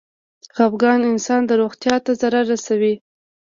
خپګان 0.55 1.01
انسان 1.11 1.41
د 1.45 1.51
روغتيا 1.61 1.95
ته 2.05 2.11
ضرر 2.21 2.43
رسوي. 2.53 2.95